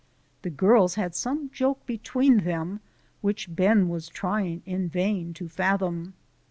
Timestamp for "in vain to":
4.65-5.47